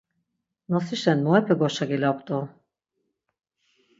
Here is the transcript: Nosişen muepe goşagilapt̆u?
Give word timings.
Nosişen 0.69 1.19
muepe 1.25 1.53
goşagilapt̆u? 1.59 2.39